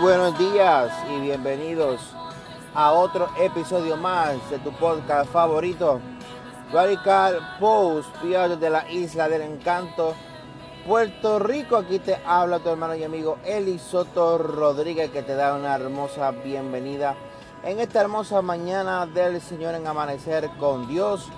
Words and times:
Buenos 0.00 0.36
días 0.38 0.92
y 1.08 1.20
bienvenidos 1.20 2.00
a 2.74 2.92
otro 2.92 3.28
episodio 3.40 3.96
más 3.96 4.34
de 4.50 4.58
tu 4.58 4.72
podcast 4.72 5.30
favorito, 5.30 6.00
Radical 6.72 7.56
Post, 7.60 8.16
de 8.22 8.70
la 8.70 8.90
Isla 8.90 9.28
del 9.28 9.42
Encanto, 9.42 10.14
Puerto 10.86 11.38
Rico. 11.38 11.76
Aquí 11.76 12.00
te 12.00 12.16
habla 12.26 12.58
tu 12.58 12.70
hermano 12.70 12.96
y 12.96 13.04
amigo 13.04 13.38
Eli 13.44 13.78
Soto 13.78 14.36
Rodríguez 14.38 15.10
que 15.10 15.22
te 15.22 15.36
da 15.36 15.54
una 15.54 15.76
hermosa 15.76 16.32
bienvenida 16.32 17.14
en 17.62 17.78
esta 17.78 18.00
hermosa 18.00 18.42
mañana 18.42 19.06
del 19.06 19.40
Señor 19.40 19.74
en 19.76 19.86
Amanecer 19.86 20.50
con 20.58 20.88
Dios. 20.88 21.28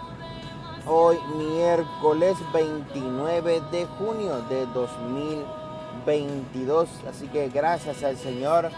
Hoy 0.86 1.18
miércoles 1.36 2.36
29 2.54 3.60
de 3.70 3.86
junio 3.98 4.40
de 4.48 4.66
2022. 6.04 6.88
Así 7.08 7.28
que 7.28 7.48
gracias 7.48 8.02
al 8.02 8.16
Señor 8.16 8.70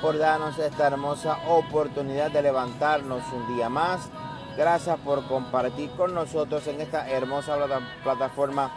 por 0.00 0.18
darnos 0.18 0.58
esta 0.58 0.86
hermosa 0.86 1.38
oportunidad 1.48 2.30
de 2.30 2.42
levantarnos 2.42 3.22
un 3.32 3.54
día 3.54 3.68
más. 3.68 4.08
Gracias 4.56 4.98
por 5.00 5.26
compartir 5.26 5.90
con 5.90 6.14
nosotros 6.14 6.66
en 6.66 6.80
esta 6.80 7.08
hermosa 7.08 7.56
plataforma 8.02 8.72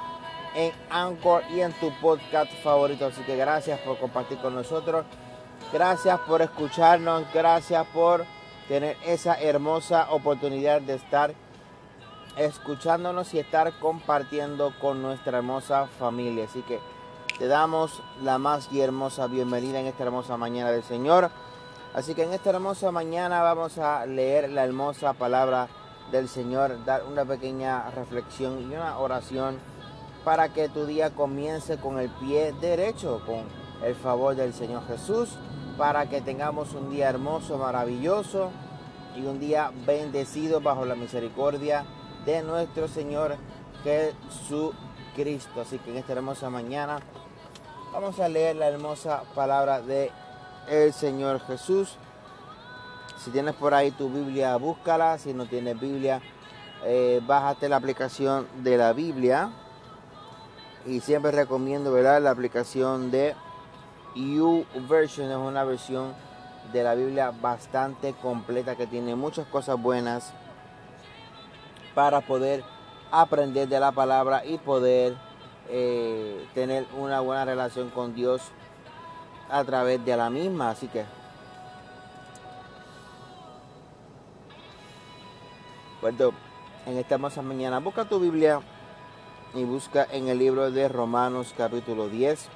en 0.56 0.72
Anchor 0.90 1.44
y 1.52 1.62
en 1.62 1.74
tu 1.74 1.92
podcast 2.00 2.52
favorito. 2.64 3.08
Así 3.08 3.22
que 3.24 3.36
gracias 3.36 3.80
por 3.80 3.98
compartir 3.98 4.38
con 4.38 4.56
nosotros. 4.56 5.06
Gracias 5.72 6.20
por 6.22 6.42
escucharnos. 6.42 7.24
Gracias 7.34 7.86
por 7.88 8.26
tener 8.68 8.98
esa 9.06 9.40
hermosa 9.42 10.08
oportunidad 10.12 10.82
de 10.82 10.96
estar 10.96 11.34
escuchándonos 12.38 13.34
y 13.34 13.40
estar 13.40 13.78
compartiendo 13.80 14.74
con 14.80 15.02
nuestra 15.02 15.38
hermosa 15.40 15.88
familia. 16.00 16.46
Así 16.46 16.62
que 16.64 16.80
te 17.38 17.48
damos 17.48 18.02
la 18.22 18.38
más 18.38 18.70
y 18.72 18.82
hermosa 18.82 19.28
bienvenida 19.28 19.80
en 19.80 19.88
esta 19.88 20.04
hermosa 20.04 20.38
mañana 20.38 20.72
del 20.72 20.84
Señor. 20.84 21.32
Así 21.94 22.14
que 22.14 22.24
en 22.24 22.34
esta 22.34 22.52
hermosa 22.52 22.92
mañana 22.92 23.42
vamos 23.42 23.78
a 23.78 24.06
leer 24.06 24.50
la 24.50 24.64
hermosa 24.64 25.14
palabra 25.14 25.68
del 26.12 26.30
Señor, 26.30 26.84
dar 26.86 27.04
una 27.04 27.26
pequeña 27.26 27.90
reflexión 27.92 28.60
y 28.60 28.76
una 28.76 29.00
oración 29.00 29.58
para 30.24 30.50
que 30.50 30.70
tu 30.70 30.86
día 30.86 31.10
comience 31.12 31.78
con 31.78 32.00
el 32.00 32.10
pie 32.10 32.54
derecho, 32.62 33.22
con 33.26 33.44
el 33.86 33.96
favor 33.96 34.36
del 34.36 34.54
Señor 34.54 34.86
Jesús, 34.88 35.30
para 35.78 36.08
que 36.08 36.22
tengamos 36.22 36.74
un 36.74 36.92
día 36.92 37.10
hermoso, 37.10 37.58
maravilloso 37.58 38.52
y 39.16 39.26
un 39.26 39.40
día 39.40 39.72
bendecido 39.86 40.62
bajo 40.62 40.86
la 40.86 40.96
misericordia 40.96 41.86
de 42.26 42.44
nuestro 42.44 42.88
Señor 42.88 43.38
Jesucristo. 43.84 45.62
Así 45.62 45.80
que 45.80 45.92
en 45.92 45.98
esta 45.98 46.14
hermosa 46.14 46.50
mañana 46.50 47.00
vamos 47.94 48.20
a 48.20 48.28
leer 48.28 48.56
la 48.56 48.68
hermosa 48.68 49.22
palabra 49.36 49.80
de 49.80 50.12
el 50.68 50.92
Señor 50.94 51.40
Jesús. 51.42 51.96
Si 53.18 53.30
tienes 53.30 53.54
por 53.54 53.74
ahí 53.74 53.92
tu 53.92 54.10
Biblia, 54.10 54.56
búscala. 54.58 55.18
Si 55.20 55.34
no 55.34 55.46
tienes 55.46 55.80
Biblia, 55.80 56.20
eh, 56.84 57.22
bájate 57.24 57.70
la 57.70 57.76
aplicación 57.76 58.48
de 58.64 58.78
la 58.78 58.94
Biblia. 58.94 59.52
Y 60.88 61.02
siempre 61.02 61.32
recomiendo 61.32 61.92
¿verdad? 61.92 62.22
la 62.22 62.32
aplicación 62.32 63.12
de 63.12 63.36
YouVersion. 64.16 65.30
Es 65.30 65.38
una 65.38 65.64
versión 65.64 66.14
de 66.74 66.84
la 66.84 66.96
Biblia 66.96 67.32
bastante 67.32 68.14
completa 68.14 68.76
que 68.76 68.88
tiene 68.88 69.16
muchas 69.16 69.46
cosas 69.48 69.80
buenas 69.80 70.34
para 71.94 72.22
poder 72.22 72.64
aprender 73.12 73.68
de 73.68 73.80
la 73.80 73.92
palabra 73.92 74.44
y 74.44 74.58
poder 74.58 75.16
eh, 75.70 76.46
tener 76.54 76.86
una 76.98 77.20
buena 77.20 77.46
relación 77.46 77.90
con 77.90 78.14
Dios 78.14 78.42
a 79.50 79.64
través 79.64 80.04
de 80.04 80.18
la 80.18 80.30
misma. 80.30 80.72
Así 80.72 80.88
que, 80.88 81.06
bueno, 86.02 86.32
en 86.86 86.98
esta 86.98 87.16
hermosa 87.16 87.42
mañana, 87.42 87.80
busca 87.80 88.06
tu 88.06 88.20
Biblia 88.20 88.60
y 89.54 89.64
busca 89.64 90.08
en 90.12 90.28
el 90.28 90.40
libro 90.40 90.72
de 90.72 90.88
Romanos 90.90 91.54
capítulo 91.56 92.10
10, 92.10 92.50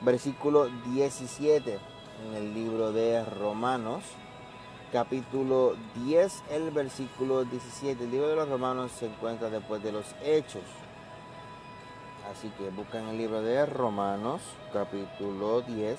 versículo 0.00 0.68
17. 0.92 1.78
En 2.26 2.34
el 2.34 2.54
libro 2.54 2.92
de 2.92 3.24
Romanos 3.24 4.04
capítulo 4.92 5.74
10, 6.06 6.44
el 6.52 6.70
versículo 6.70 7.44
17. 7.44 8.04
El 8.04 8.10
libro 8.12 8.28
de 8.28 8.36
los 8.36 8.48
Romanos 8.48 8.92
se 8.92 9.06
encuentra 9.06 9.50
después 9.50 9.82
de 9.82 9.90
los 9.90 10.06
Hechos. 10.22 10.62
Así 12.30 12.48
que 12.58 12.70
buscan 12.70 13.08
el 13.08 13.18
libro 13.18 13.42
de 13.42 13.66
Romanos, 13.66 14.40
capítulo 14.72 15.60
10, 15.60 15.98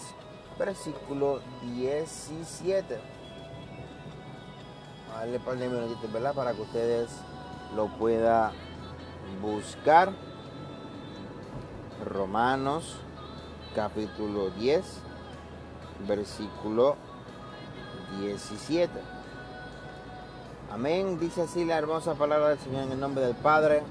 versículo 0.58 1.40
17. 1.62 3.00
A 5.13 5.19
darle 5.19 5.38
un 5.38 5.44
par 5.44 5.58
de 5.58 5.69
minutitos, 5.69 6.12
¿verdad? 6.12 6.34
Para 6.34 6.53
que 6.53 6.62
ustedes 6.62 7.09
lo 7.75 7.88
puedan 7.97 8.52
buscar. 9.41 10.12
Romanos, 12.03 12.97
capítulo 13.75 14.50
10, 14.50 14.84
versículo 16.07 16.96
17. 18.19 18.92
Amén. 20.72 21.19
Dice 21.19 21.44
así 21.44 21.66
la 21.66 21.78
hermosa 21.78 22.16
palabra 22.16 22.50
del 22.50 22.59
Señor 22.59 22.84
en 22.84 22.94
el 22.94 23.00
nombre 23.00 23.24
del 23.25 23.36
Padre, 23.36 23.84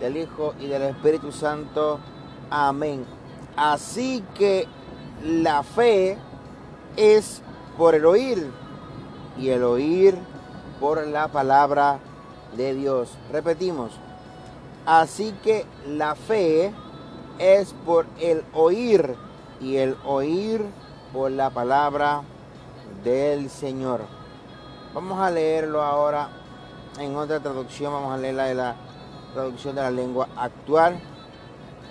del 0.00 0.16
Hijo 0.16 0.54
y 0.60 0.66
del 0.66 0.82
Espíritu 0.82 1.32
Santo. 1.32 1.98
Amén. 2.50 3.04
Así 3.56 4.22
que 4.36 4.66
la 5.24 5.62
fe 5.62 6.18
es 6.96 7.42
por 7.76 7.94
el 7.94 8.04
oír 8.06 8.50
y 9.38 9.50
el 9.50 9.62
oír 9.64 10.16
por 10.80 11.06
la 11.06 11.28
palabra 11.28 11.98
de 12.56 12.74
Dios. 12.74 13.10
Repetimos. 13.32 13.92
Así 14.84 15.34
que 15.42 15.66
la 15.86 16.14
fe 16.14 16.72
es 17.38 17.74
por 17.84 18.06
el 18.20 18.44
oír 18.52 19.14
y 19.60 19.76
el 19.76 19.96
oír 20.04 20.64
por 21.12 21.30
la 21.30 21.50
palabra 21.50 22.22
del 23.02 23.50
Señor. 23.50 24.02
Vamos 24.94 25.18
a 25.18 25.30
leerlo 25.30 25.82
ahora 25.82 26.28
en 26.98 27.16
otra 27.16 27.40
traducción. 27.40 27.92
Vamos 27.92 28.14
a 28.14 28.18
leerla 28.18 28.44
de 28.44 28.54
la 28.54 28.76
traducción 29.36 29.74
de 29.74 29.82
la 29.82 29.90
lengua 29.90 30.28
actual. 30.34 30.98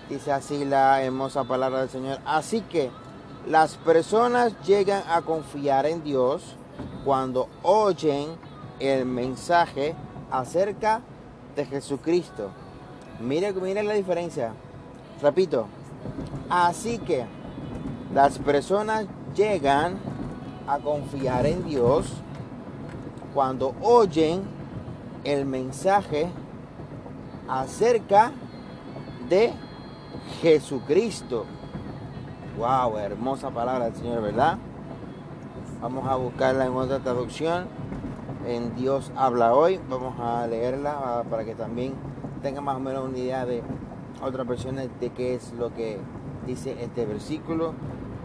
Dice 0.10 0.32
así 0.32 0.66
la 0.66 1.04
hermosa 1.04 1.44
palabra 1.44 1.82
del 1.82 1.90
Señor. 1.90 2.18
Así 2.26 2.62
que 2.62 2.90
las 3.48 3.76
personas 3.76 4.54
llegan 4.66 5.04
a 5.08 5.22
confiar 5.22 5.86
en 5.86 6.04
Dios 6.04 6.56
cuando 7.04 7.48
oyen 7.62 8.30
el 8.80 9.06
mensaje 9.06 9.94
acerca 10.32 11.02
de 11.56 11.66
Jesucristo. 11.66 12.50
Mire, 13.20 13.54
mire 13.54 13.84
la 13.84 13.94
diferencia. 13.94 14.54
Repito. 15.22 15.68
Así 16.50 16.98
que 16.98 17.26
las 18.12 18.40
personas 18.40 19.06
llegan 19.36 20.00
a 20.68 20.80
confiar 20.80 21.46
en 21.46 21.64
Dios 21.64 22.08
cuando 23.36 23.76
oyen 23.82 24.42
el 25.24 25.46
mensaje 25.46 26.32
acerca 27.48 28.32
de 29.30 29.54
Jesucristo. 30.42 31.46
Wow, 32.58 32.98
hermosa 32.98 33.50
palabra 33.52 33.86
del 33.86 33.96
Señor, 33.96 34.22
¿verdad? 34.22 34.58
Vamos 35.82 36.08
a 36.08 36.16
buscarla 36.16 36.66
en 36.66 36.74
otra 36.74 37.00
traducción. 37.00 37.68
En 38.48 38.76
Dios 38.76 39.12
habla 39.16 39.54
hoy. 39.54 39.80
Vamos 39.90 40.20
a 40.20 40.48
leerla 40.48 40.96
ah, 40.98 41.24
para 41.30 41.44
que 41.44 41.56
también 41.56 41.94
tenga 42.42 42.62
más 42.62 42.78
o 42.78 42.80
menos 42.80 43.08
una 43.08 43.18
idea 43.18 43.46
de 43.46 43.62
otras 44.22 44.48
versiones 44.48 44.90
de 45.00 45.10
qué 45.10 45.36
es 45.36 45.54
lo 45.54 45.74
que 45.74 46.00
dice 46.48 46.78
este 46.82 47.06
versículo. 47.06 47.74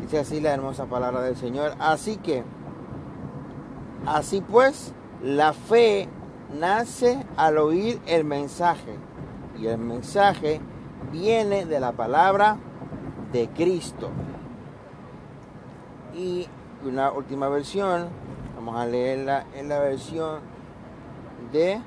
Dice 0.00 0.20
así 0.20 0.40
la 0.40 0.52
hermosa 0.52 0.86
palabra 0.86 1.22
del 1.22 1.36
Señor. 1.36 1.74
Así 1.78 2.16
que, 2.16 2.44
así 4.06 4.40
pues, 4.40 4.94
la 5.22 5.52
fe 5.52 6.08
nace 6.58 7.26
al 7.36 7.58
oír 7.58 8.00
el 8.06 8.24
mensaje. 8.24 8.96
Y 9.60 9.66
el 9.66 9.78
mensaje 9.78 10.60
viene 11.12 11.66
de 11.66 11.80
la 11.80 11.92
palabra 11.92 12.56
de 13.32 13.48
Cristo. 13.50 14.10
Y 16.14 16.48
una 16.84 17.12
última 17.12 17.48
versión, 17.48 18.08
vamos 18.56 18.76
a 18.76 18.86
leerla 18.86 19.44
en 19.54 19.68
la 19.68 19.80
versión 19.80 20.40
de 21.52 21.80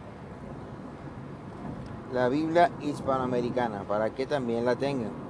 la 2.13 2.29
Biblia 2.29 2.69
hispanoamericana, 2.81 3.83
para 3.87 4.11
que 4.11 4.27
también 4.27 4.65
la 4.65 4.75
tengan. 4.75 5.23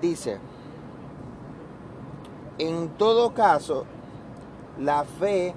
dice, 0.00 0.38
en 2.58 2.90
todo 2.90 3.34
caso, 3.34 3.84
la 4.78 5.04
fe 5.04 5.54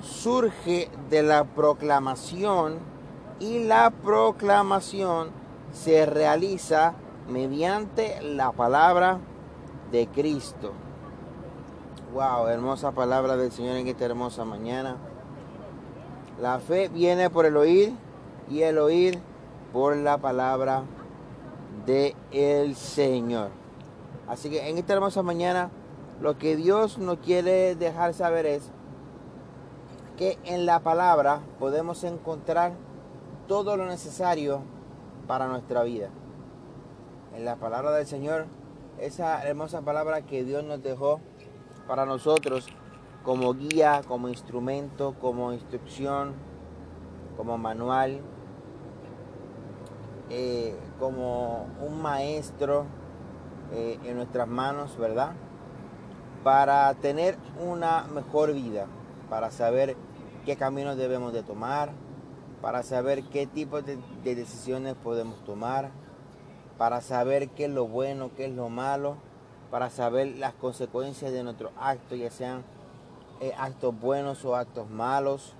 surge 0.00 0.90
de 1.08 1.22
la 1.22 1.44
proclamación 1.44 2.78
y 3.38 3.64
la 3.64 3.90
proclamación 3.90 5.30
se 5.72 6.06
realiza 6.06 6.94
mediante 7.28 8.20
la 8.22 8.52
palabra 8.52 9.18
de 9.90 10.06
Cristo. 10.08 10.72
Wow, 12.12 12.48
hermosa 12.48 12.92
palabra 12.92 13.36
del 13.36 13.52
Señor 13.52 13.76
en 13.76 13.86
esta 13.86 14.04
hermosa 14.04 14.44
mañana. 14.44 14.96
La 16.40 16.58
fe 16.58 16.88
viene 16.88 17.30
por 17.30 17.46
el 17.46 17.56
oír 17.56 17.92
y 18.48 18.62
el 18.62 18.78
oír 18.78 19.20
por 19.72 19.96
la 19.96 20.18
palabra 20.18 20.82
de 21.86 22.16
el 22.32 22.74
Señor. 22.74 23.50
Así 24.26 24.50
que 24.50 24.68
en 24.68 24.78
esta 24.78 24.94
hermosa 24.94 25.22
mañana 25.22 25.70
lo 26.20 26.36
que 26.36 26.56
Dios 26.56 26.98
nos 26.98 27.18
quiere 27.18 27.74
dejar 27.74 28.12
saber 28.12 28.46
es 28.46 28.70
que 30.20 30.38
en 30.44 30.66
la 30.66 30.80
palabra 30.80 31.40
podemos 31.58 32.04
encontrar 32.04 32.72
todo 33.48 33.78
lo 33.78 33.86
necesario 33.86 34.60
para 35.26 35.48
nuestra 35.48 35.82
vida. 35.82 36.10
En 37.34 37.46
la 37.46 37.56
palabra 37.56 37.92
del 37.92 38.06
Señor, 38.06 38.44
esa 38.98 39.42
hermosa 39.48 39.80
palabra 39.80 40.20
que 40.20 40.44
Dios 40.44 40.62
nos 40.62 40.82
dejó 40.82 41.20
para 41.88 42.04
nosotros 42.04 42.68
como 43.24 43.54
guía, 43.54 44.02
como 44.06 44.28
instrumento, 44.28 45.14
como 45.18 45.54
instrucción, 45.54 46.34
como 47.38 47.56
manual, 47.56 48.20
eh, 50.28 50.76
como 50.98 51.66
un 51.80 52.02
maestro 52.02 52.84
eh, 53.72 53.98
en 54.04 54.16
nuestras 54.16 54.46
manos, 54.46 54.98
¿verdad? 54.98 55.32
Para 56.44 56.92
tener 56.92 57.38
una 57.58 58.02
mejor 58.12 58.52
vida, 58.52 58.86
para 59.30 59.50
saber 59.50 59.96
qué 60.44 60.56
caminos 60.56 60.96
debemos 60.96 61.32
de 61.32 61.42
tomar, 61.42 61.90
para 62.62 62.82
saber 62.82 63.24
qué 63.24 63.46
tipo 63.46 63.82
de, 63.82 63.98
decisiones 64.22 64.94
podemos 64.94 65.42
tomar, 65.44 65.90
para 66.78 67.00
saber 67.00 67.48
qué 67.50 67.66
es 67.66 67.70
lo 67.70 67.86
bueno, 67.86 68.30
qué 68.36 68.46
es 68.46 68.52
lo 68.52 68.68
malo, 68.68 69.16
para 69.70 69.90
saber 69.90 70.36
las 70.38 70.52
consecuencias 70.54 71.32
de 71.32 71.42
nuestros 71.42 71.72
actos, 71.78 72.18
ya 72.18 72.30
sean 72.30 72.64
eh, 73.40 73.52
actos 73.58 73.98
buenos 73.98 74.44
o 74.44 74.56
actos 74.56 74.88
malos, 74.90 75.54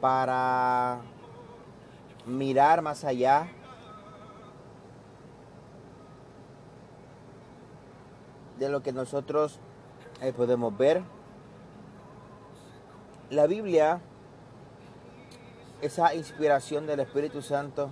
para 0.00 1.00
mirar 2.26 2.82
más 2.82 3.04
allá. 3.04 3.48
de 8.58 8.68
lo 8.68 8.82
que 8.82 8.92
nosotros 8.92 9.58
eh, 10.20 10.32
podemos 10.32 10.76
ver. 10.76 11.02
La 13.30 13.46
Biblia 13.46 14.02
esa 15.80 16.14
inspiración 16.14 16.86
del 16.86 17.00
Espíritu 17.00 17.40
Santo 17.40 17.88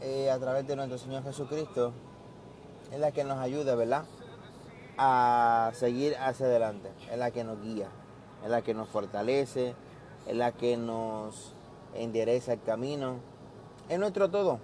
eh, 0.00 0.30
a 0.32 0.38
través 0.40 0.66
de 0.66 0.74
nuestro 0.74 0.98
Señor 0.98 1.22
Jesucristo 1.22 1.92
es 2.92 2.98
la 2.98 3.12
que 3.12 3.22
nos 3.22 3.38
ayuda, 3.38 3.76
¿verdad? 3.76 4.04
A 4.98 5.70
seguir 5.74 6.16
hacia 6.16 6.46
adelante, 6.46 6.90
es 7.08 7.16
la 7.16 7.30
que 7.30 7.44
nos 7.44 7.62
guía, 7.62 7.86
es 8.42 8.50
la 8.50 8.62
que 8.62 8.74
nos 8.74 8.88
fortalece, 8.88 9.76
es 10.26 10.36
la 10.36 10.50
que 10.50 10.76
nos 10.76 11.54
endereza 11.94 12.54
el 12.54 12.62
camino, 12.62 13.18
es 13.88 13.98
nuestro 14.00 14.28
todo. 14.28 14.58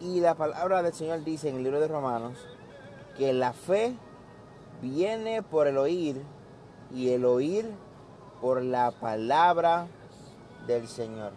Y 0.00 0.20
la 0.20 0.34
palabra 0.34 0.82
del 0.82 0.92
Señor 0.92 1.22
dice 1.22 1.48
en 1.50 1.56
el 1.56 1.62
libro 1.62 1.78
de 1.78 1.86
Romanos 1.86 2.36
que 3.16 3.32
la 3.32 3.52
fe 3.52 3.94
viene 4.82 5.40
por 5.40 5.68
el 5.68 5.78
oír 5.78 6.20
y 6.92 7.10
el 7.10 7.24
oír 7.24 7.70
por 8.40 8.62
la 8.62 8.90
palabra 8.90 9.86
del 10.66 10.88
Señor. 10.88 11.32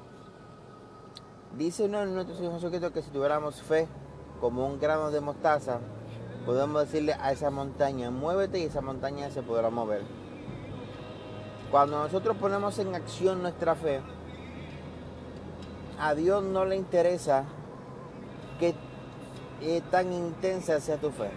Dice 1.58 1.86
uno 1.86 2.02
en 2.02 2.14
nuestro 2.14 2.36
Señor 2.36 2.54
Jesucristo 2.54 2.94
que 2.94 3.02
si 3.02 3.10
tuviéramos 3.12 3.62
fe 3.62 3.88
como 4.40 4.66
un 4.66 4.80
grano 4.80 5.12
de 5.12 5.22
mostaza, 5.22 5.80
podemos 6.46 6.86
decirle 6.86 7.14
a 7.14 7.32
esa 7.32 7.50
montaña, 7.52 8.10
muévete 8.10 8.60
y 8.60 8.64
esa 8.64 8.82
montaña 8.82 9.30
se 9.30 9.42
podrá 9.42 9.70
mover. 9.70 10.02
Cuando 11.72 12.00
nosotros 12.00 12.38
ponemos 12.38 12.78
en 12.80 12.96
acción 12.96 13.42
nuestra 13.42 13.76
fe, 13.76 14.02
a 16.00 16.16
Dios 16.16 16.44
no 16.44 16.66
le 16.66 16.76
interesa 16.76 17.46
que 18.60 18.76
tan 19.92 20.12
intensa 20.12 20.80
sea 20.80 20.98
tu 20.98 21.10
fe. 21.12 21.30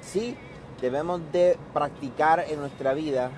Sí, 0.00 0.36
debemos 0.80 1.20
de 1.32 1.58
practicar 1.72 2.44
en 2.48 2.60
nuestra 2.60 2.94
vida 2.94 3.30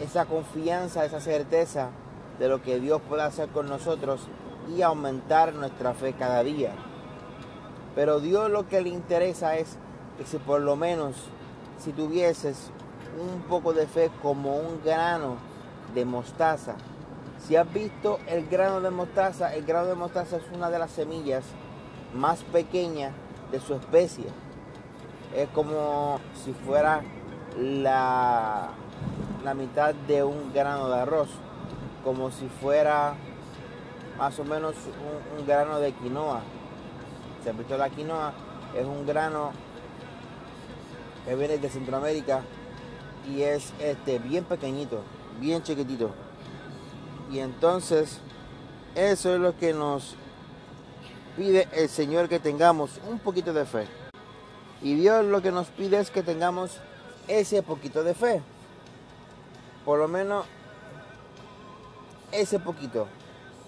esa 0.00 0.26
confianza, 0.26 1.04
esa 1.04 1.20
certeza 1.20 1.90
de 2.38 2.48
lo 2.48 2.62
que 2.62 2.78
Dios 2.80 3.00
puede 3.08 3.22
hacer 3.22 3.48
con 3.48 3.68
nosotros 3.68 4.28
y 4.74 4.82
aumentar 4.82 5.54
nuestra 5.54 5.94
fe 5.94 6.12
cada 6.12 6.42
día. 6.42 6.72
Pero 7.94 8.20
Dios 8.20 8.50
lo 8.50 8.68
que 8.68 8.80
le 8.80 8.90
interesa 8.90 9.56
es 9.56 9.76
que 10.16 10.24
si 10.24 10.38
por 10.38 10.60
lo 10.60 10.76
menos 10.76 11.16
si 11.78 11.92
tuvieses 11.92 12.70
un 13.20 13.42
poco 13.42 13.72
de 13.72 13.86
fe 13.86 14.10
como 14.22 14.56
un 14.56 14.80
grano 14.84 15.36
de 15.94 16.04
mostaza, 16.04 16.74
si 17.38 17.56
has 17.56 17.72
visto 17.72 18.18
el 18.26 18.46
grano 18.48 18.80
de 18.80 18.90
mostaza, 18.90 19.54
el 19.54 19.64
grano 19.64 19.86
de 19.86 19.94
mostaza 19.94 20.36
es 20.36 20.42
una 20.52 20.70
de 20.70 20.78
las 20.78 20.90
semillas 20.90 21.44
más 22.14 22.42
pequeñas 22.44 23.12
de 23.50 23.60
su 23.60 23.74
especie. 23.74 24.26
Es 25.34 25.48
como 25.50 26.20
si 26.44 26.52
fuera 26.52 27.02
la, 27.58 28.70
la 29.44 29.54
mitad 29.54 29.94
de 29.94 30.24
un 30.24 30.52
grano 30.52 30.88
de 30.88 31.00
arroz 31.00 31.28
como 32.04 32.30
si 32.30 32.48
fuera 32.48 33.14
más 34.18 34.38
o 34.38 34.44
menos 34.44 34.74
un, 35.38 35.46
grano 35.46 35.78
de 35.78 35.92
quinoa. 35.92 36.40
Se 37.44 37.52
visto 37.52 37.76
la 37.76 37.88
quinoa, 37.88 38.32
es 38.76 38.84
un 38.84 39.06
grano 39.06 39.52
que 41.24 41.36
viene 41.36 41.58
de 41.58 41.68
Centroamérica 41.68 42.42
y 43.28 43.42
es 43.42 43.72
este 43.78 44.18
bien 44.18 44.44
pequeñito, 44.44 45.02
bien 45.40 45.62
chiquitito. 45.62 46.10
Y 47.30 47.38
entonces 47.38 48.20
eso 48.94 49.34
es 49.34 49.40
lo 49.40 49.56
que 49.56 49.72
nos 49.72 50.16
pide 51.36 51.68
el 51.72 51.88
Señor 51.88 52.28
que 52.28 52.40
tengamos 52.40 53.00
un 53.08 53.18
poquito 53.20 53.52
de 53.52 53.64
fe. 53.64 53.86
Y 54.82 54.94
Dios 54.94 55.24
lo 55.24 55.42
que 55.42 55.52
nos 55.52 55.68
pide 55.68 56.00
es 56.00 56.10
que 56.10 56.22
tengamos 56.22 56.78
ese 57.28 57.62
poquito 57.62 58.02
de 58.02 58.14
fe. 58.14 58.42
Por 59.88 59.98
lo 59.98 60.06
menos 60.06 60.44
ese 62.30 62.58
poquito 62.58 63.08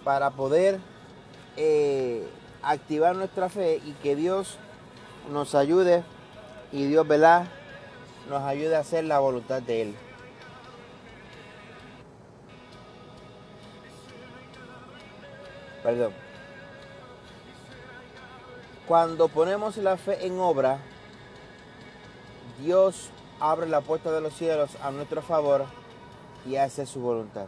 para 0.04 0.28
poder 0.28 0.78
eh, 1.56 2.28
activar 2.62 3.16
nuestra 3.16 3.48
fe 3.48 3.80
y 3.82 3.92
que 4.02 4.16
Dios 4.16 4.58
nos 5.32 5.54
ayude 5.54 6.04
y 6.72 6.84
Dios, 6.84 7.08
¿verdad? 7.08 7.46
Nos 8.28 8.42
ayude 8.42 8.76
a 8.76 8.80
hacer 8.80 9.04
la 9.04 9.18
voluntad 9.18 9.62
de 9.62 9.80
Él. 9.80 9.96
Perdón. 15.82 16.12
Cuando 18.86 19.28
ponemos 19.28 19.78
la 19.78 19.96
fe 19.96 20.26
en 20.26 20.38
obra, 20.38 20.80
Dios 22.60 23.08
abre 23.40 23.66
la 23.66 23.80
puerta 23.80 24.12
de 24.12 24.20
los 24.20 24.34
cielos 24.34 24.76
a 24.82 24.90
nuestro 24.90 25.22
favor 25.22 25.79
y 26.46 26.56
hace 26.56 26.86
su 26.86 27.00
voluntad. 27.00 27.46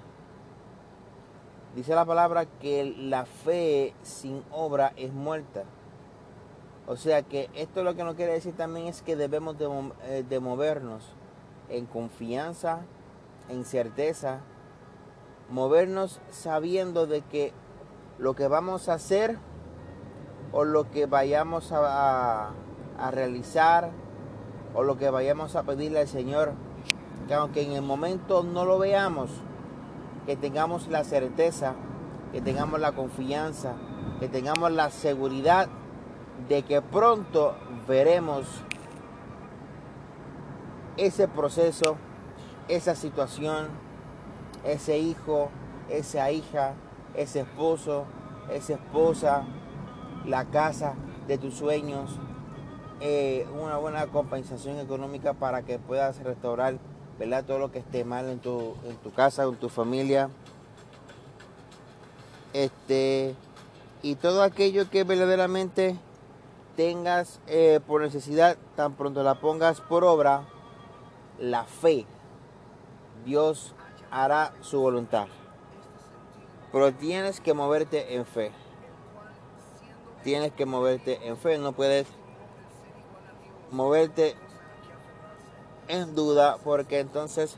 Dice 1.74 1.94
la 1.94 2.04
palabra 2.04 2.44
que 2.44 2.94
la 2.98 3.24
fe 3.24 3.94
sin 4.02 4.42
obra 4.50 4.92
es 4.96 5.12
muerta. 5.12 5.64
O 6.86 6.96
sea 6.96 7.22
que 7.22 7.48
esto 7.54 7.82
lo 7.82 7.94
que 7.94 8.04
nos 8.04 8.14
quiere 8.14 8.32
decir 8.32 8.54
también 8.54 8.88
es 8.88 9.02
que 9.02 9.16
debemos 9.16 9.56
de, 9.58 9.68
eh, 10.04 10.24
de 10.28 10.40
movernos 10.40 11.04
en 11.68 11.86
confianza, 11.86 12.80
en 13.48 13.64
certeza, 13.64 14.40
movernos 15.48 16.20
sabiendo 16.30 17.06
de 17.06 17.22
que 17.22 17.52
lo 18.18 18.34
que 18.34 18.48
vamos 18.48 18.88
a 18.88 18.94
hacer 18.94 19.38
o 20.52 20.64
lo 20.64 20.90
que 20.90 21.06
vayamos 21.06 21.72
a, 21.72 22.50
a, 22.98 23.10
realizar 23.10 23.90
o 24.74 24.82
lo 24.82 24.98
que 24.98 25.10
vayamos 25.10 25.56
a 25.56 25.62
pedirle 25.62 26.00
al 26.00 26.08
Señor, 26.08 26.52
que 27.32 27.36
aunque 27.36 27.62
en 27.62 27.72
el 27.72 27.80
momento 27.80 28.42
no 28.42 28.66
lo 28.66 28.78
veamos, 28.78 29.30
que 30.26 30.36
tengamos 30.36 30.88
la 30.88 31.02
certeza, 31.02 31.72
que 32.30 32.42
tengamos 32.42 32.78
la 32.78 32.92
confianza, 32.92 33.72
que 34.20 34.28
tengamos 34.28 34.70
la 34.70 34.90
seguridad 34.90 35.66
de 36.50 36.62
que 36.62 36.82
pronto 36.82 37.54
veremos 37.88 38.46
ese 40.98 41.26
proceso, 41.26 41.96
esa 42.68 42.94
situación, 42.94 43.68
ese 44.62 44.98
hijo, 44.98 45.48
esa 45.88 46.30
hija, 46.32 46.74
ese 47.14 47.40
esposo, 47.40 48.04
esa 48.52 48.74
esposa, 48.74 49.44
la 50.26 50.44
casa 50.44 50.96
de 51.26 51.38
tus 51.38 51.54
sueños, 51.54 52.10
eh, 53.00 53.48
una 53.58 53.78
buena 53.78 54.06
compensación 54.08 54.78
económica 54.78 55.32
para 55.32 55.62
que 55.62 55.78
puedas 55.78 56.22
restaurar 56.22 56.91
¿verdad? 57.18 57.44
Todo 57.44 57.58
lo 57.58 57.72
que 57.72 57.78
esté 57.80 58.04
mal 58.04 58.28
en 58.28 58.38
tu, 58.38 58.74
en 58.84 58.96
tu 58.96 59.12
casa, 59.12 59.44
en 59.44 59.56
tu 59.56 59.68
familia. 59.68 60.30
Este, 62.52 63.34
y 64.02 64.16
todo 64.16 64.42
aquello 64.42 64.90
que 64.90 65.04
verdaderamente 65.04 65.96
tengas 66.76 67.40
eh, 67.46 67.80
por 67.86 68.02
necesidad, 68.02 68.56
tan 68.76 68.94
pronto 68.94 69.22
la 69.22 69.36
pongas 69.36 69.80
por 69.80 70.04
obra, 70.04 70.44
la 71.38 71.64
fe, 71.64 72.06
Dios 73.24 73.74
hará 74.10 74.52
su 74.60 74.80
voluntad. 74.80 75.26
Pero 76.72 76.92
tienes 76.92 77.40
que 77.40 77.54
moverte 77.54 78.14
en 78.14 78.24
fe. 78.24 78.50
Tienes 80.24 80.52
que 80.52 80.66
moverte 80.66 81.26
en 81.26 81.36
fe. 81.36 81.58
No 81.58 81.72
puedes 81.72 82.06
moverte 83.70 84.36
en 85.88 86.14
duda 86.14 86.58
porque 86.64 87.00
entonces 87.00 87.56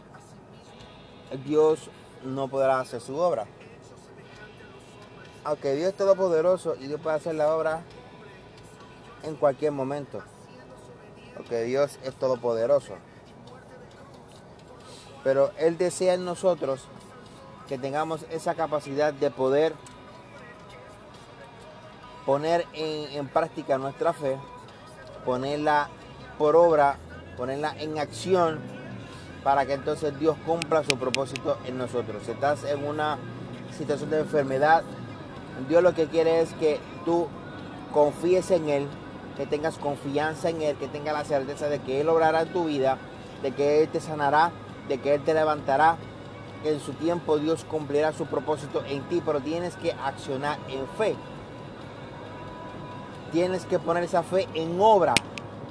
Dios 1.45 1.91
no 2.23 2.49
podrá 2.49 2.81
hacer 2.81 3.01
su 3.01 3.17
obra. 3.17 3.47
Aunque 5.45 5.75
Dios 5.75 5.91
es 5.91 5.97
todopoderoso 5.97 6.75
y 6.77 6.87
Dios 6.87 7.01
puede 7.01 7.17
hacer 7.17 7.35
la 7.35 7.55
obra 7.55 7.83
en 9.23 9.37
cualquier 9.37 9.73
momento. 9.73 10.23
Porque 11.37 11.65
Dios 11.65 11.99
es 12.03 12.15
todopoderoso. 12.15 12.95
Pero 15.23 15.51
Él 15.59 15.77
desea 15.77 16.15
en 16.15 16.25
nosotros 16.25 16.83
que 17.69 17.79
tengamos 17.79 18.25
esa 18.31 18.55
capacidad 18.55 19.13
de 19.13 19.31
poder 19.31 19.75
poner 22.27 22.67
en, 22.73 23.29
práctica 23.29 23.79
nuestra 23.79 24.13
fe, 24.13 24.39
ponerla 25.25 25.89
por 26.39 26.57
obra, 26.57 26.99
ponerla 27.37 27.75
en 27.79 27.99
acción 27.99 28.59
para 29.43 29.67
que 29.67 29.75
entonces 29.75 30.19
Dios 30.19 30.37
cumpla 30.47 30.83
su 30.85 30.97
propósito 30.99 31.59
en 31.67 31.79
nosotros. 31.79 32.23
Si 32.25 32.33
estás 32.33 32.65
en 32.65 32.85
una 32.85 33.19
situación 33.77 34.11
de 34.11 34.21
enfermedad, 34.21 34.83
Dios 35.69 35.83
lo 35.83 35.95
que 35.95 36.07
quiere 36.07 36.41
es 36.41 36.53
que 36.55 36.81
tú 37.05 37.29
confíes 37.93 38.51
en 38.51 38.69
Él, 38.69 38.89
que 39.37 39.47
tengas 39.47 39.79
confianza 39.79 40.49
en 40.49 40.63
Él, 40.63 40.77
que 40.77 40.89
tengas 40.89 41.15
la 41.15 41.25
certeza 41.25 41.69
de 41.69 41.81
que 41.81 42.01
Él 42.01 42.09
obrará 42.09 42.43
en 42.43 42.53
tu 42.53 42.65
vida, 42.65 42.99
de 43.43 43.53
que 43.53 43.83
Él 43.83 43.89
te 43.89 44.01
sanará, 44.01 44.51
de 44.89 44.99
que 44.99 45.15
Él 45.15 45.23
te 45.23 45.35
levantará. 45.35 45.97
En 46.65 46.81
su 46.81 46.95
tiempo 46.95 47.37
Dios 47.37 47.65
cumplirá 47.65 48.13
su 48.13 48.25
propósito 48.25 48.83
en 48.89 49.03
ti, 49.03 49.23
pero 49.25 49.41
tienes 49.41 49.77
que 49.77 49.93
accionar 49.93 50.59
en 50.69 50.87
fe. 50.97 51.15
Tienes 53.33 53.67
que 53.67 53.79
poner 53.79 54.05
esa 54.05 54.23
fe 54.23 54.49
en 54.55 54.81
obra. 54.81 55.13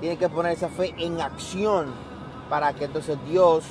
Tienes 0.03 0.19
que 0.19 0.27
poner 0.27 0.51
esa 0.51 0.67
fe 0.67 0.93
en 0.97 1.21
acción 1.21 1.93
para 2.49 2.73
que 2.73 2.83
entonces 2.83 3.17
Dios 3.25 3.63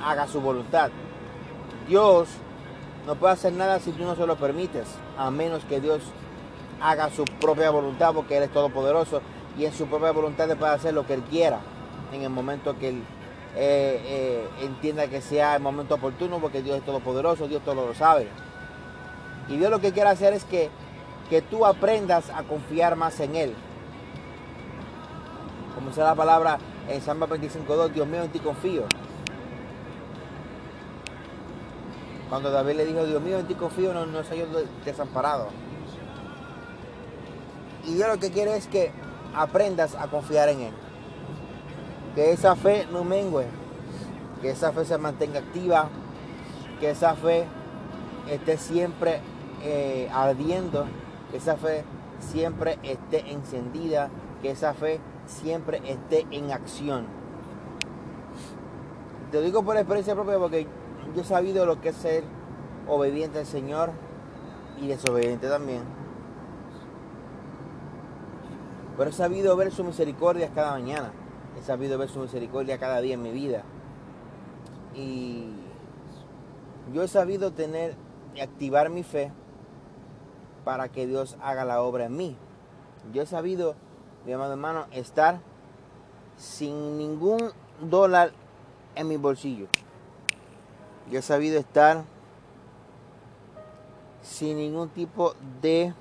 haga 0.00 0.28
su 0.28 0.40
voluntad. 0.40 0.92
Dios 1.88 2.28
no 3.08 3.16
puede 3.16 3.32
hacer 3.32 3.52
nada 3.52 3.80
si 3.80 3.90
tú 3.90 4.04
no 4.04 4.14
se 4.14 4.24
lo 4.24 4.36
permites, 4.36 4.86
a 5.18 5.32
menos 5.32 5.64
que 5.64 5.80
Dios 5.80 6.00
haga 6.80 7.10
su 7.10 7.24
propia 7.24 7.70
voluntad, 7.70 8.14
porque 8.14 8.36
Él 8.36 8.44
es 8.44 8.52
todopoderoso 8.52 9.20
y 9.58 9.64
en 9.64 9.72
su 9.72 9.88
propia 9.88 10.12
voluntad 10.12 10.46
le 10.46 10.54
puede 10.54 10.74
hacer 10.74 10.94
lo 10.94 11.04
que 11.08 11.14
Él 11.14 11.22
quiera 11.22 11.58
en 12.12 12.22
el 12.22 12.30
momento 12.30 12.78
que 12.78 12.90
Él 12.90 13.02
eh, 13.56 14.00
eh, 14.04 14.48
entienda 14.60 15.08
que 15.08 15.20
sea 15.20 15.56
el 15.56 15.62
momento 15.62 15.96
oportuno, 15.96 16.38
porque 16.38 16.62
Dios 16.62 16.76
es 16.76 16.84
todopoderoso, 16.84 17.48
Dios 17.48 17.64
todo 17.64 17.84
lo 17.88 17.94
sabe. 17.94 18.28
Y 19.48 19.56
Dios 19.56 19.72
lo 19.72 19.80
que 19.80 19.90
quiere 19.90 20.10
hacer 20.10 20.34
es 20.34 20.44
que, 20.44 20.70
que 21.28 21.42
tú 21.42 21.66
aprendas 21.66 22.30
a 22.30 22.44
confiar 22.44 22.94
más 22.94 23.18
en 23.18 23.34
Él. 23.34 23.56
Como 25.82 25.90
dice 25.90 26.02
la 26.02 26.14
palabra 26.14 26.58
en 26.88 27.02
Salmo 27.02 27.26
25.2, 27.26 27.88
Dios 27.88 28.06
mío, 28.06 28.22
en 28.22 28.30
ti 28.30 28.38
confío. 28.38 28.84
Cuando 32.28 32.52
David 32.52 32.76
le 32.76 32.84
dijo, 32.84 33.04
Dios 33.04 33.20
mío, 33.20 33.40
en 33.40 33.48
ti 33.48 33.56
confío, 33.56 33.92
no, 33.92 34.06
no 34.06 34.22
soy 34.22 34.38
yo 34.38 34.46
desamparado. 34.84 35.48
Y 37.84 37.94
Dios 37.94 38.08
lo 38.08 38.20
que 38.20 38.30
quiere 38.30 38.56
es 38.56 38.68
que 38.68 38.92
aprendas 39.34 39.96
a 39.96 40.06
confiar 40.06 40.50
en 40.50 40.60
Él 40.60 40.74
que 42.14 42.30
esa 42.30 42.54
fe 42.54 42.86
no 42.92 43.02
mengue, 43.02 43.46
que 44.40 44.50
esa 44.50 44.70
fe 44.70 44.84
se 44.84 44.98
mantenga 44.98 45.40
activa, 45.40 45.88
que 46.78 46.90
esa 46.90 47.16
fe 47.16 47.44
esté 48.30 48.56
siempre 48.56 49.18
eh, 49.64 50.08
ardiendo, 50.14 50.86
que 51.32 51.38
esa 51.38 51.56
fe 51.56 51.82
siempre 52.20 52.78
esté 52.84 53.32
encendida, 53.32 54.10
que 54.42 54.50
esa 54.52 54.74
fe 54.74 55.00
siempre 55.32 55.80
esté 55.84 56.26
en 56.30 56.52
acción. 56.52 57.06
Te 59.30 59.40
digo 59.40 59.64
por 59.64 59.76
experiencia 59.76 60.14
propia 60.14 60.38
porque 60.38 60.66
yo 61.14 61.22
he 61.22 61.24
sabido 61.24 61.66
lo 61.66 61.80
que 61.80 61.90
es 61.90 61.96
ser 61.96 62.24
obediente 62.86 63.38
al 63.38 63.46
Señor 63.46 63.90
y 64.80 64.88
desobediente 64.88 65.48
también. 65.48 65.82
Pero 68.96 69.10
he 69.10 69.12
sabido 69.12 69.56
ver 69.56 69.72
su 69.72 69.84
misericordia 69.84 70.50
cada 70.54 70.72
mañana 70.72 71.12
he 71.58 71.62
sabido 71.62 71.98
ver 71.98 72.08
su 72.08 72.20
misericordia 72.20 72.78
cada 72.78 73.00
día 73.00 73.14
en 73.14 73.22
mi 73.22 73.30
vida. 73.30 73.62
Y 74.94 75.52
yo 76.92 77.02
he 77.02 77.08
sabido 77.08 77.52
tener 77.52 77.94
y 78.34 78.40
activar 78.40 78.90
mi 78.90 79.02
fe 79.02 79.30
para 80.64 80.88
que 80.88 81.06
Dios 81.06 81.36
haga 81.42 81.64
la 81.64 81.82
obra 81.82 82.06
en 82.06 82.16
mí. 82.16 82.36
Yo 83.12 83.22
he 83.22 83.26
sabido, 83.26 83.74
mi 84.24 84.32
amado 84.32 84.52
hermano, 84.52 84.86
estar 84.92 85.40
sin 86.36 86.98
ningún 86.98 87.50
dólar 87.80 88.32
en 88.94 89.08
mi 89.08 89.16
bolsillo. 89.16 89.66
Yo 91.10 91.18
he 91.18 91.22
sabido 91.22 91.58
estar 91.58 92.04
sin 94.22 94.56
ningún 94.56 94.88
tipo 94.88 95.34
de 95.60 95.92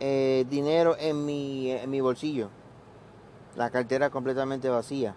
eh, 0.00 0.46
dinero 0.48 0.96
en 0.98 1.24
mi, 1.26 1.70
en 1.70 1.90
mi 1.90 2.00
bolsillo 2.00 2.50
la 3.56 3.70
cartera 3.70 4.10
completamente 4.10 4.68
vacía. 4.68 5.14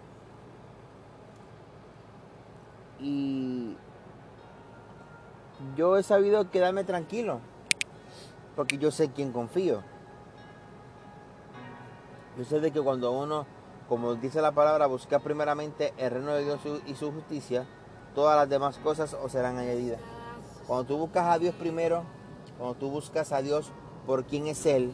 Y 3.00 3.76
yo 5.76 5.96
he 5.96 6.02
sabido 6.02 6.50
quedarme 6.50 6.84
tranquilo, 6.84 7.40
porque 8.54 8.78
yo 8.78 8.90
sé 8.90 9.10
quién 9.10 9.32
confío. 9.32 9.82
Yo 12.36 12.44
sé 12.44 12.60
de 12.60 12.70
que 12.70 12.82
cuando 12.82 13.12
uno, 13.12 13.46
como 13.88 14.14
dice 14.14 14.42
la 14.42 14.52
palabra, 14.52 14.86
busca 14.86 15.20
primeramente 15.20 15.94
el 15.96 16.10
reino 16.10 16.34
de 16.34 16.44
Dios 16.44 16.60
y 16.86 16.94
su 16.94 17.10
justicia, 17.10 17.66
todas 18.14 18.36
las 18.36 18.48
demás 18.48 18.76
cosas 18.78 19.14
os 19.14 19.32
serán 19.32 19.56
añadidas. 19.56 20.00
Cuando 20.66 20.84
tú 20.84 20.98
buscas 20.98 21.24
a 21.26 21.38
Dios 21.38 21.54
primero, 21.54 22.04
cuando 22.58 22.74
tú 22.74 22.90
buscas 22.90 23.32
a 23.32 23.40
Dios 23.40 23.72
por 24.06 24.24
quién 24.24 24.48
es 24.48 24.66
Él, 24.66 24.92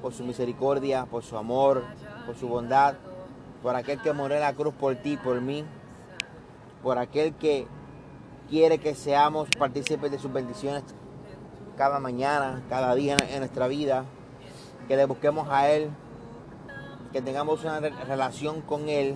por 0.00 0.14
su 0.14 0.24
misericordia, 0.24 1.04
por 1.04 1.22
su 1.22 1.36
amor, 1.36 1.84
por 2.24 2.34
su 2.34 2.48
bondad, 2.48 2.94
por 3.62 3.76
aquel 3.76 4.00
que 4.00 4.14
murió 4.14 4.36
en 4.36 4.42
la 4.42 4.54
cruz 4.54 4.72
por 4.72 4.96
ti, 4.96 5.18
por 5.18 5.42
mí, 5.42 5.66
por 6.82 6.96
aquel 6.96 7.34
que 7.34 7.66
quiere 8.48 8.78
que 8.78 8.94
seamos 8.94 9.50
partícipes 9.58 10.10
de 10.10 10.18
sus 10.18 10.32
bendiciones 10.32 10.82
cada 11.76 12.00
mañana, 12.00 12.62
cada 12.70 12.94
día 12.94 13.18
en 13.28 13.40
nuestra 13.40 13.66
vida, 13.66 14.04
que 14.88 14.96
le 14.96 15.04
busquemos 15.04 15.48
a 15.50 15.68
Él, 15.70 15.90
que 17.12 17.22
tengamos 17.22 17.64
una 17.64 17.80
relación 17.80 18.60
con 18.60 18.88
Él. 18.88 19.14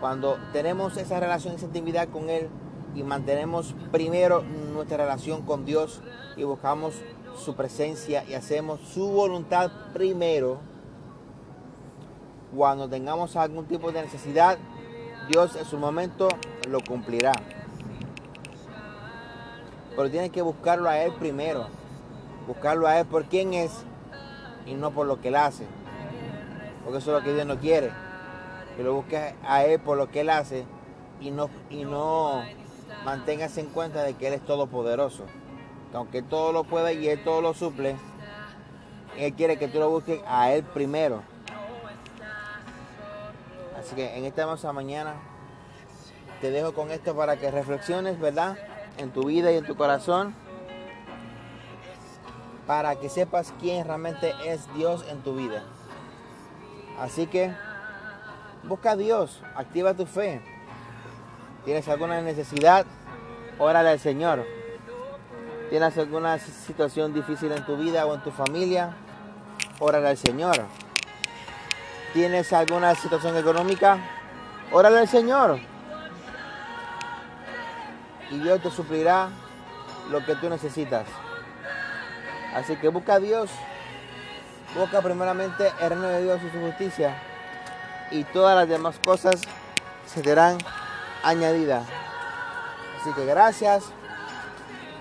Cuando 0.00 0.38
tenemos 0.52 0.96
esa 0.96 1.20
relación, 1.20 1.54
esa 1.54 1.66
intimidad 1.66 2.08
con 2.08 2.30
Él 2.30 2.48
y 2.94 3.02
mantenemos 3.02 3.74
primero 3.92 4.42
nuestra 4.42 4.96
relación 4.96 5.42
con 5.42 5.64
Dios 5.64 6.00
y 6.36 6.44
buscamos 6.44 6.94
su 7.36 7.54
presencia 7.54 8.24
y 8.28 8.34
hacemos 8.34 8.80
su 8.80 9.08
voluntad 9.08 9.70
primero, 9.92 10.58
cuando 12.54 12.88
tengamos 12.88 13.36
algún 13.36 13.66
tipo 13.66 13.92
de 13.92 14.02
necesidad, 14.02 14.58
Dios 15.28 15.54
en 15.56 15.64
su 15.64 15.76
momento 15.76 16.28
lo 16.68 16.80
cumplirá. 16.80 17.32
Pero 19.94 20.10
tienes 20.10 20.30
que 20.30 20.42
buscarlo 20.42 20.88
a 20.88 20.98
Él 20.98 21.12
primero. 21.18 21.66
Buscarlo 22.46 22.86
a 22.86 23.00
Él 23.00 23.06
por 23.06 23.24
quién 23.24 23.52
es 23.52 23.72
y 24.64 24.74
no 24.74 24.92
por 24.92 25.06
lo 25.06 25.20
que 25.20 25.28
Él 25.28 25.36
hace. 25.36 25.66
Porque 26.88 27.00
eso 27.00 27.14
es 27.14 27.18
lo 27.18 27.22
que 27.22 27.34
Dios 27.34 27.46
no 27.46 27.58
quiere. 27.58 27.90
Que 28.74 28.82
lo 28.82 28.94
busques 28.94 29.34
a 29.46 29.62
Él 29.62 29.78
por 29.78 29.98
lo 29.98 30.10
que 30.10 30.20
Él 30.20 30.30
hace 30.30 30.64
y 31.20 31.30
no, 31.30 31.50
y 31.68 31.84
no 31.84 32.42
mantengas 33.04 33.58
en 33.58 33.66
cuenta 33.66 34.02
de 34.04 34.14
que 34.14 34.28
Él 34.28 34.32
es 34.32 34.46
todopoderoso. 34.46 35.24
Que 35.90 35.98
aunque 35.98 36.22
todo 36.22 36.50
lo 36.50 36.64
puede 36.64 36.94
y 36.94 37.08
Él 37.08 37.22
todo 37.22 37.42
lo 37.42 37.52
suple, 37.52 37.94
Él 39.18 39.34
quiere 39.34 39.58
que 39.58 39.68
tú 39.68 39.78
lo 39.78 39.90
busques 39.90 40.22
a 40.26 40.50
Él 40.50 40.64
primero. 40.64 41.20
Así 43.78 43.94
que 43.94 44.16
en 44.16 44.24
esta 44.24 44.40
hermosa 44.44 44.72
mañana 44.72 45.12
te 46.40 46.50
dejo 46.50 46.72
con 46.72 46.90
esto 46.90 47.14
para 47.14 47.36
que 47.36 47.50
reflexiones, 47.50 48.18
¿verdad? 48.18 48.56
En 48.96 49.10
tu 49.10 49.24
vida 49.26 49.52
y 49.52 49.58
en 49.58 49.66
tu 49.66 49.76
corazón. 49.76 50.34
Para 52.66 52.96
que 52.96 53.10
sepas 53.10 53.52
quién 53.60 53.86
realmente 53.86 54.32
es 54.46 54.72
Dios 54.72 55.04
en 55.10 55.20
tu 55.20 55.36
vida. 55.36 55.64
Así 57.00 57.26
que 57.26 57.52
busca 58.64 58.92
a 58.92 58.96
Dios, 58.96 59.42
activa 59.54 59.94
tu 59.94 60.06
fe. 60.06 60.42
¿Tienes 61.64 61.88
alguna 61.88 62.20
necesidad? 62.20 62.86
Órale 63.58 63.90
al 63.90 64.00
Señor. 64.00 64.44
¿Tienes 65.70 65.98
alguna 65.98 66.38
situación 66.38 67.12
difícil 67.12 67.52
en 67.52 67.64
tu 67.66 67.76
vida 67.76 68.06
o 68.06 68.14
en 68.14 68.22
tu 68.22 68.30
familia? 68.30 68.96
órale 69.80 70.08
al 70.08 70.16
Señor. 70.16 70.56
¿Tienes 72.12 72.52
alguna 72.52 72.94
situación 72.94 73.36
económica? 73.36 73.98
Órale 74.72 74.98
al 74.98 75.08
Señor. 75.08 75.60
Y 78.30 78.38
Dios 78.38 78.60
te 78.60 78.70
suplirá 78.70 79.30
lo 80.10 80.24
que 80.24 80.34
tú 80.36 80.48
necesitas. 80.48 81.06
Así 82.54 82.76
que 82.76 82.88
busca 82.88 83.14
a 83.14 83.20
Dios. 83.20 83.50
Busca 84.74 85.00
primeramente 85.00 85.72
el 85.80 85.90
reino 85.90 86.08
de 86.08 86.22
Dios 86.22 86.40
y 86.46 86.50
su 86.50 86.60
justicia. 86.60 87.16
Y 88.10 88.24
todas 88.24 88.56
las 88.56 88.68
demás 88.68 88.96
cosas 89.04 89.40
se 90.06 90.22
serán 90.22 90.58
añadidas. 91.22 91.84
Así 93.00 93.12
que 93.14 93.24
gracias 93.24 93.84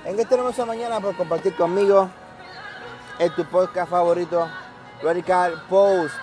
en 0.06 0.20
esta 0.20 0.36
hermosa 0.36 0.66
mañana 0.66 1.00
por 1.00 1.16
compartir 1.16 1.56
conmigo 1.56 2.10
en 3.20 3.34
tu 3.36 3.44
podcast 3.46 3.90
favorito, 3.90 4.48
Radical 5.04 5.64
Post. 5.70 6.16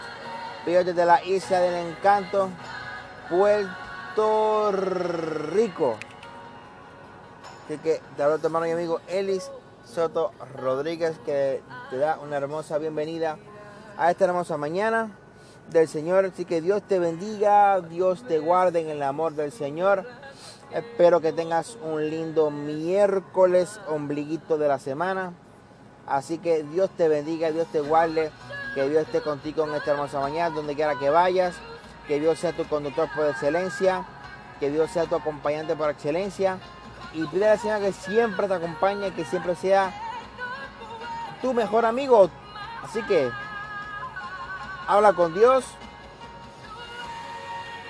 Video 0.64 0.82
desde 0.82 1.04
la 1.04 1.22
isla 1.22 1.60
del 1.60 1.88
encanto, 1.88 2.48
Puerto 3.28 4.72
Rico. 4.72 5.98
Así 7.64 7.76
que 7.78 8.00
te 8.16 8.22
hablo 8.22 8.38
tu 8.38 8.46
hermano 8.46 8.66
y 8.66 8.70
amigo 8.70 9.00
Elis 9.06 9.50
Soto 9.85 10.33
Rodríguez 10.57 11.19
que 11.25 11.62
te 11.91 11.99
da 11.99 12.19
una 12.19 12.37
hermosa 12.37 12.79
bienvenida 12.79 13.38
a 13.97 14.11
esta 14.11 14.25
hermosa 14.25 14.57
mañana 14.57 15.17
del 15.71 15.88
Señor. 15.88 16.25
Así 16.25 16.45
que 16.45 16.61
Dios 16.61 16.83
te 16.83 16.99
bendiga, 16.99 17.81
Dios 17.81 18.25
te 18.26 18.38
guarde 18.38 18.81
en 18.81 18.88
el 18.88 19.03
amor 19.03 19.35
del 19.35 19.53
Señor. 19.53 20.05
Espero 20.73 21.21
que 21.21 21.33
tengas 21.33 21.79
un 21.83 22.09
lindo 22.11 22.50
miércoles, 22.50 23.81
ombliguito 23.88 24.59
de 24.59 24.69
la 24.69 24.79
semana. 24.79 25.33
Así 26.07 26.38
que 26.38 26.64
Dios 26.64 26.91
te 26.97 27.09
bendiga, 27.09 27.50
Dios 27.53 27.69
te 27.69 27.81
guarde, 27.81 28.31
que 28.75 28.88
Dios 28.88 29.03
esté 29.03 29.21
contigo 29.21 29.64
en 29.64 29.75
esta 29.75 29.93
hermosa 29.93 30.21
mañana, 30.21 30.55
donde 30.55 30.75
quiera 30.75 30.99
que 30.99 31.11
vayas. 31.11 31.55
Que 32.09 32.21
Dios 32.21 32.38
sea 32.38 32.53
tu 32.53 32.64
conductor 32.64 33.09
por 33.17 33.26
excelencia, 33.26 34.05
que 34.61 34.71
Dios 34.71 34.91
sea 34.91 35.07
tu 35.07 35.17
acompañante 35.17 35.75
por 35.75 35.88
excelencia. 35.88 36.59
Y 37.14 37.25
pide 37.26 37.47
a 37.47 37.54
la 37.54 37.56
Señora 37.59 37.80
que 37.80 37.92
siempre 37.92 38.49
te 38.49 38.54
acompañe, 38.54 39.12
que 39.12 39.25
siempre 39.25 39.54
sea 39.54 39.92
tu 41.40 41.54
mejor 41.54 41.87
amigo. 41.87 42.28
Así 42.83 43.02
que 43.02 43.30
habla 44.88 45.12
con 45.12 45.33
Dios, 45.33 45.64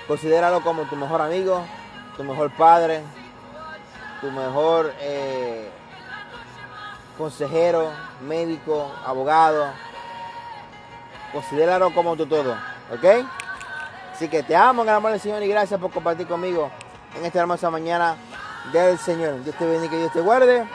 considéralo 0.07 0.61
como 0.61 0.83
tu 0.83 0.95
mejor 0.95 1.21
amigo, 1.21 1.65
tu 2.15 2.23
mejor 2.23 2.51
padre, 2.51 3.01
tu 4.21 4.29
mejor 4.31 4.93
eh, 4.99 5.71
consejero, 7.17 7.91
médico, 8.21 8.91
abogado. 9.05 9.67
Considéralo 11.33 11.93
como 11.93 12.15
tu 12.15 12.27
todo, 12.27 12.53
¿ok? 12.93 13.25
Así 14.13 14.29
que 14.29 14.43
te 14.43 14.55
amo 14.55 14.83
en 14.83 14.89
el 14.89 14.95
amor 14.95 15.11
del 15.11 15.19
Señor 15.19 15.41
y 15.43 15.47
gracias 15.47 15.79
por 15.79 15.91
compartir 15.91 16.27
conmigo 16.27 16.69
en 17.17 17.25
esta 17.25 17.39
hermosa 17.39 17.69
mañana 17.69 18.15
del 18.71 18.97
Señor. 18.97 19.43
Dios 19.43 19.55
te 19.57 19.65
bendiga 19.65 19.95
y 19.95 19.99
Dios 19.99 20.13
te 20.13 20.21
guarde. 20.21 20.67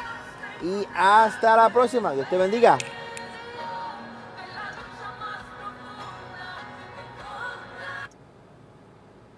Y 0.63 0.87
hasta 0.95 1.57
la 1.57 1.69
próxima. 1.71 2.13
Dios 2.13 2.29
te 2.29 2.37
bendiga. 2.37 2.77